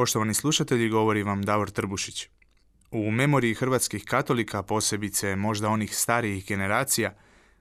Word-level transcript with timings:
Poštovani 0.00 0.34
slušatelji, 0.34 0.88
govori 0.88 1.22
vam 1.22 1.42
Davor 1.42 1.70
Trbušić. 1.70 2.28
U 2.90 3.10
memoriji 3.10 3.54
hrvatskih 3.54 4.04
katolika, 4.04 4.62
posebice 4.62 5.36
možda 5.36 5.68
onih 5.68 5.96
starijih 5.96 6.46
generacija, 6.46 7.14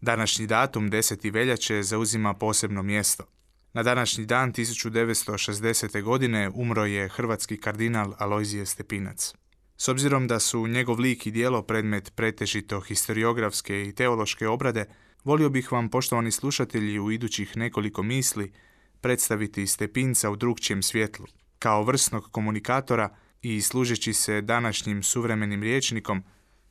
današnji 0.00 0.46
datum 0.46 0.90
10. 0.90 1.32
veljače 1.32 1.82
zauzima 1.82 2.34
posebno 2.34 2.82
mjesto. 2.82 3.24
Na 3.72 3.82
današnji 3.82 4.26
dan 4.26 4.52
1960. 4.52 6.02
godine 6.02 6.50
umro 6.54 6.84
je 6.84 7.08
hrvatski 7.08 7.56
kardinal 7.56 8.14
Alojzije 8.18 8.66
Stepinac. 8.66 9.34
S 9.76 9.88
obzirom 9.88 10.26
da 10.26 10.40
su 10.40 10.66
njegov 10.66 11.00
lik 11.00 11.26
i 11.26 11.30
dijelo 11.30 11.62
predmet 11.62 12.12
pretežito 12.14 12.80
historiografske 12.80 13.82
i 13.82 13.94
teološke 13.94 14.48
obrade, 14.48 14.84
volio 15.24 15.48
bih 15.48 15.72
vam, 15.72 15.88
poštovani 15.88 16.30
slušatelji, 16.30 16.98
u 16.98 17.10
idućih 17.10 17.56
nekoliko 17.56 18.02
misli 18.02 18.52
predstaviti 19.00 19.66
Stepinca 19.66 20.30
u 20.30 20.36
drugčijem 20.36 20.82
svjetlu– 20.82 21.26
kao 21.62 21.82
vrsnog 21.82 22.28
komunikatora 22.30 23.08
i 23.42 23.60
služeći 23.60 24.12
se 24.12 24.40
današnjim 24.40 25.02
suvremenim 25.02 25.62
riječnikom 25.62 26.22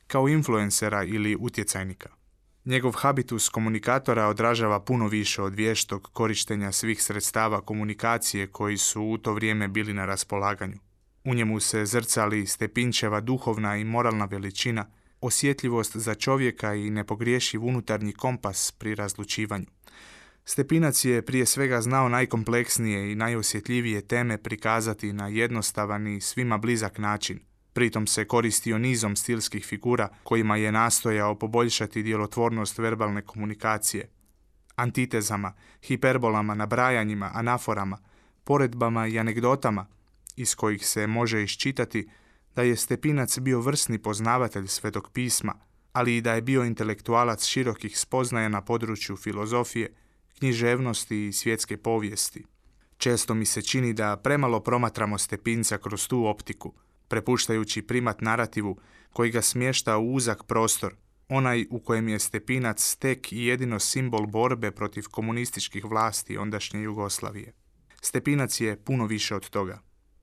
kao 0.06 0.28
influencera 0.28 1.04
ili 1.04 1.36
utjecajnika. 1.40 2.08
Njegov 2.64 2.92
habitus 2.92 3.48
komunikatora 3.48 4.26
odražava 4.26 4.80
puno 4.80 5.08
više 5.08 5.42
od 5.42 5.54
vještog 5.54 6.10
korištenja 6.12 6.72
svih 6.72 7.02
sredstava 7.02 7.60
komunikacije 7.60 8.46
koji 8.46 8.78
su 8.78 9.02
u 9.02 9.18
to 9.18 9.32
vrijeme 9.32 9.68
bili 9.68 9.94
na 9.94 10.06
raspolaganju. 10.06 10.78
U 11.24 11.34
njemu 11.34 11.60
se 11.60 11.86
zrcali 11.86 12.46
Stepinčeva 12.46 13.20
duhovna 13.20 13.76
i 13.76 13.84
moralna 13.84 14.24
veličina, 14.24 14.86
osjetljivost 15.20 15.96
za 15.96 16.14
čovjeka 16.14 16.74
i 16.74 16.90
nepogriješiv 16.90 17.64
unutarnji 17.64 18.12
kompas 18.12 18.72
pri 18.72 18.94
razlučivanju. 18.94 19.66
Stepinac 20.44 21.04
je 21.04 21.22
prije 21.22 21.46
svega 21.46 21.80
znao 21.80 22.08
najkompleksnije 22.08 23.12
i 23.12 23.14
najosjetljivije 23.14 24.06
teme 24.06 24.38
prikazati 24.38 25.12
na 25.12 25.28
jednostavan 25.28 26.06
i 26.06 26.20
svima 26.20 26.58
blizak 26.58 26.98
način. 26.98 27.40
Pritom 27.72 28.06
se 28.06 28.24
koristio 28.24 28.78
nizom 28.78 29.16
stilskih 29.16 29.64
figura 29.64 30.08
kojima 30.22 30.56
je 30.56 30.72
nastojao 30.72 31.38
poboljšati 31.38 32.02
djelotvornost 32.02 32.78
verbalne 32.78 33.22
komunikacije. 33.22 34.08
Antitezama, 34.76 35.52
hiperbolama, 35.82 36.54
nabrajanjima, 36.54 37.30
anaforama, 37.34 37.98
poredbama 38.44 39.06
i 39.06 39.18
anegdotama, 39.18 39.86
iz 40.36 40.54
kojih 40.54 40.86
se 40.86 41.06
može 41.06 41.42
iščitati 41.42 42.08
da 42.54 42.62
je 42.62 42.76
Stepinac 42.76 43.38
bio 43.38 43.60
vrsni 43.60 43.98
poznavatelj 43.98 44.66
svetog 44.66 45.10
pisma, 45.12 45.54
ali 45.92 46.16
i 46.16 46.20
da 46.20 46.34
je 46.34 46.42
bio 46.42 46.64
intelektualac 46.64 47.44
širokih 47.44 47.98
spoznaja 47.98 48.48
na 48.48 48.60
području 48.60 49.16
filozofije, 49.16 49.94
književnosti 50.42 51.26
i 51.26 51.32
svjetske 51.32 51.76
povijesti. 51.76 52.44
Često 52.96 53.34
mi 53.34 53.46
se 53.46 53.62
čini 53.62 53.92
da 53.92 54.16
premalo 54.16 54.60
promatramo 54.60 55.18
Stepinca 55.18 55.78
kroz 55.78 56.08
tu 56.08 56.26
optiku, 56.26 56.74
prepuštajući 57.08 57.82
primat 57.82 58.20
narativu 58.20 58.78
koji 59.12 59.30
ga 59.30 59.42
smješta 59.42 59.98
u 59.98 60.12
uzak 60.12 60.44
prostor, 60.44 60.94
onaj 61.28 61.66
u 61.70 61.80
kojem 61.80 62.08
je 62.08 62.18
Stepinac 62.18 62.96
tek 62.96 63.32
i 63.32 63.44
jedino 63.44 63.78
simbol 63.78 64.26
borbe 64.26 64.70
protiv 64.70 65.04
komunističkih 65.10 65.84
vlasti 65.84 66.36
ondašnje 66.38 66.82
Jugoslavije. 66.82 67.52
Stepinac 68.00 68.60
je 68.60 68.76
puno 68.76 69.06
više 69.06 69.34
od 69.34 69.50
toga. 69.50 69.82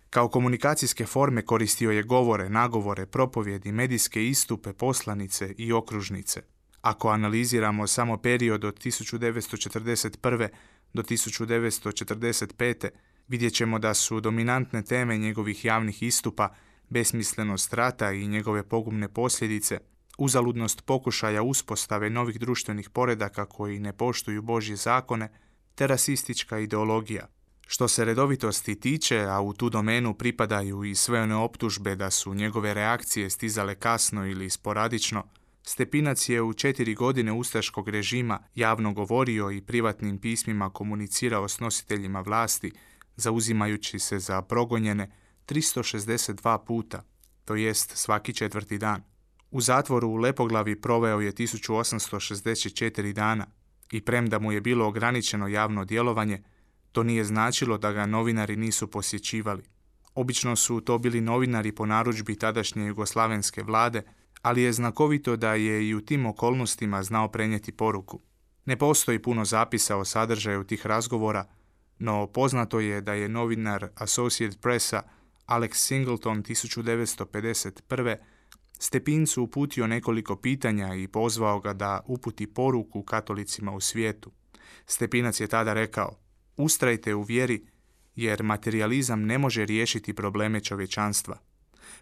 Kao 0.09 0.29
komunikacijske 0.29 1.05
forme 1.05 1.45
koristio 1.45 1.91
je 1.91 2.03
govore, 2.03 2.49
nagovore, 2.49 3.05
propovjedi, 3.05 3.71
medijske 3.71 4.27
istupe, 4.27 4.73
poslanice 4.73 5.53
i 5.57 5.73
okružnice– 5.73 6.41
ako 6.81 7.09
analiziramo 7.09 7.87
samo 7.87 8.17
period 8.17 8.63
od 8.63 8.79
1941. 8.79 10.47
do 10.93 11.03
1945. 11.03 12.89
vidjet 13.27 13.53
ćemo 13.53 13.79
da 13.79 13.93
su 13.93 14.19
dominantne 14.19 14.83
teme 14.83 15.17
njegovih 15.17 15.65
javnih 15.65 16.03
istupa 16.03 16.49
besmislenost 16.89 17.73
rata 17.73 18.11
i 18.11 18.27
njegove 18.27 18.63
pogubne 18.63 19.09
posljedice, 19.09 19.79
uzaludnost 20.17 20.85
pokušaja 20.85 21.43
uspostave 21.43 22.09
novih 22.09 22.39
društvenih 22.39 22.89
poredaka 22.89 23.45
koji 23.45 23.79
ne 23.79 23.93
poštuju 23.93 24.41
Božje 24.41 24.75
zakone, 24.75 25.29
te 25.75 25.87
rasistička 25.87 26.59
ideologija. 26.59 27.27
Što 27.67 27.87
se 27.87 28.05
redovitosti 28.05 28.79
tiče, 28.79 29.19
a 29.19 29.41
u 29.41 29.53
tu 29.53 29.69
domenu 29.69 30.13
pripadaju 30.13 30.83
i 30.83 30.95
sve 30.95 31.21
one 31.21 31.35
optužbe 31.35 31.95
da 31.95 32.11
su 32.11 32.33
njegove 32.33 32.73
reakcije 32.73 33.29
stizale 33.29 33.75
kasno 33.75 34.25
ili 34.25 34.49
sporadično, 34.49 35.23
Stepinac 35.69 36.29
je 36.29 36.41
u 36.41 36.53
četiri 36.53 36.95
godine 36.95 37.31
ustaškog 37.31 37.89
režima 37.89 38.39
javno 38.55 38.93
govorio 38.93 39.51
i 39.51 39.61
privatnim 39.61 40.17
pismima 40.17 40.69
komunicirao 40.69 41.47
s 41.47 41.59
nositeljima 41.59 42.21
vlasti, 42.21 42.71
zauzimajući 43.15 43.99
se 43.99 44.19
za 44.19 44.41
progonjene 44.41 45.11
362 45.47 46.65
puta, 46.65 47.03
to 47.45 47.55
jest 47.55 47.97
svaki 47.97 48.33
četvrti 48.33 48.77
dan. 48.77 49.03
U 49.51 49.61
zatvoru 49.61 50.07
u 50.07 50.15
Lepoglavi 50.15 50.81
proveo 50.81 51.19
je 51.19 51.33
1864 51.33 53.13
dana 53.13 53.47
i 53.91 54.01
premda 54.01 54.39
mu 54.39 54.51
je 54.51 54.61
bilo 54.61 54.87
ograničeno 54.87 55.47
javno 55.47 55.85
djelovanje, 55.85 56.43
to 56.91 57.03
nije 57.03 57.23
značilo 57.23 57.77
da 57.77 57.91
ga 57.91 58.05
novinari 58.05 58.55
nisu 58.55 58.87
posjećivali. 58.87 59.63
Obično 60.15 60.55
su 60.55 60.81
to 60.81 60.97
bili 60.97 61.21
novinari 61.21 61.71
po 61.71 61.85
narudžbi 61.85 62.35
tadašnje 62.35 62.85
jugoslavenske 62.85 63.63
vlade, 63.63 64.03
ali 64.41 64.61
je 64.61 64.73
znakovito 64.73 65.35
da 65.35 65.53
je 65.53 65.89
i 65.89 65.95
u 65.95 66.01
tim 66.01 66.25
okolnostima 66.25 67.03
znao 67.03 67.27
prenijeti 67.27 67.71
poruku. 67.71 68.19
Ne 68.65 68.77
postoji 68.77 69.19
puno 69.19 69.45
zapisa 69.45 69.97
o 69.97 70.05
sadržaju 70.05 70.63
tih 70.63 70.85
razgovora, 70.85 71.45
no 71.99 72.27
poznato 72.27 72.79
je 72.79 73.01
da 73.01 73.13
je 73.13 73.29
novinar 73.29 73.89
Associated 73.95 74.59
Pressa 74.61 75.03
Alex 75.47 75.73
Singleton 75.73 76.43
1951. 76.43 78.15
Stepincu 78.79 79.43
uputio 79.43 79.87
nekoliko 79.87 80.35
pitanja 80.35 80.95
i 80.95 81.07
pozvao 81.07 81.59
ga 81.59 81.73
da 81.73 82.01
uputi 82.07 82.47
poruku 82.47 83.03
katolicima 83.03 83.71
u 83.71 83.79
svijetu. 83.79 84.31
Stepinac 84.85 85.39
je 85.39 85.47
tada 85.47 85.73
rekao, 85.73 86.15
ustrajte 86.57 87.15
u 87.15 87.21
vjeri 87.21 87.65
jer 88.15 88.43
materializam 88.43 89.25
ne 89.25 89.37
može 89.37 89.65
riješiti 89.65 90.13
probleme 90.13 90.61
čovječanstva. 90.61 91.37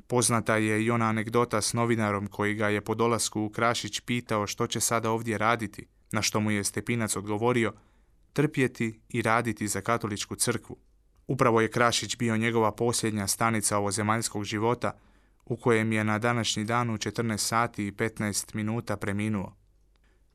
Poznata 0.08 0.58
je 0.58 0.86
i 0.86 0.92
ona 0.92 1.06
anegdota 1.06 1.62
s 1.62 1.74
novinarom 1.74 2.28
koji 2.28 2.54
ga 2.54 2.70
je 2.70 2.82
po 2.82 2.96
dolasku 2.96 3.42
u 3.42 3.50
Krašić 3.50 4.00
pitao 4.00 4.48
što 4.48 4.68
će 4.68 4.80
sada 4.80 5.12
ovdje 5.12 5.38
raditi, 5.38 5.86
na 6.12 6.22
što 6.22 6.40
mu 6.40 6.52
je 6.52 6.64
Stepinac 6.64 7.16
odgovorio 7.16 7.74
trpjeti 8.34 9.00
i 9.10 9.22
raditi 9.22 9.68
za 9.68 9.82
katoličku 9.82 10.36
crkvu. 10.36 10.78
Upravo 11.28 11.62
je 11.62 11.72
Krašić 11.72 12.18
bio 12.18 12.38
njegova 12.38 12.72
posljednja 12.72 13.28
stanica 13.28 13.78
ovozemaljskog 13.78 14.44
života 14.44 14.92
u 15.46 15.58
kojem 15.58 15.92
je 15.92 16.04
na 16.04 16.20
današnji 16.20 16.64
dan 16.64 16.90
u 16.90 16.98
14 16.98 17.38
sati 17.38 17.88
i 17.88 17.92
15 17.92 18.56
minuta 18.56 18.98
preminuo. 18.98 19.56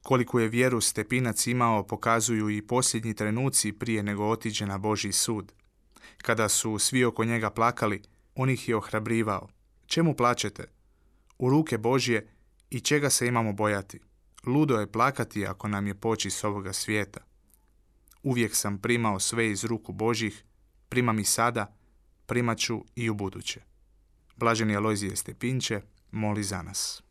Koliko 0.02 0.41
je 0.41 0.48
vjeru 0.48 0.80
Stepinac 0.80 1.46
imao 1.46 1.86
pokazuju 1.86 2.50
i 2.50 2.66
posljednji 2.66 3.14
trenuci 3.14 3.72
prije 3.72 4.02
nego 4.02 4.24
otiđe 4.24 4.66
na 4.66 4.78
Boži 4.78 5.12
sud. 5.12 5.52
Kada 6.22 6.48
su 6.48 6.78
svi 6.78 7.04
oko 7.04 7.24
njega 7.24 7.50
plakali, 7.50 8.02
on 8.34 8.50
ih 8.50 8.69
je 8.69 8.76
ohrabrivao. 8.76 9.48
Čemu 9.86 10.16
plaćete? 10.16 10.65
U 11.39 11.51
ruke 11.51 11.78
Božje 11.78 12.28
i 12.71 12.80
čega 12.80 13.10
se 13.10 13.27
imamo 13.27 13.53
bojati? 13.53 14.01
Ludo 14.47 14.80
je 14.80 14.92
plakati 14.92 15.47
ako 15.47 15.68
nam 15.68 15.86
je 15.86 15.95
poći 15.95 16.30
s 16.30 16.45
ovoga 16.45 16.72
svijeta. 16.72 17.21
Uvijek 18.22 18.54
sam 18.54 18.78
primao 18.78 19.21
sve 19.21 19.51
iz 19.51 19.65
ruku 19.65 19.92
Božjih, 19.92 20.45
primam 20.89 21.18
i 21.18 21.24
sada, 21.24 21.77
primat 22.27 22.59
ću 22.59 22.84
i 22.95 23.10
u 23.10 23.15
buduće. 23.15 23.60
Blaženi 24.36 24.77
Alojzije 24.77 25.16
Stepinče, 25.16 25.80
moli 26.10 26.42
za 26.42 26.62
nas. 26.62 27.03